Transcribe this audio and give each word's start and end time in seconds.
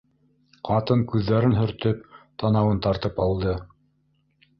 Ҡатын 0.69 1.03
күҙҙәрен 1.11 1.53
һөртөп, 1.59 1.99
танауын 2.45 2.81
тартып 2.87 3.21
алды: 3.27 3.53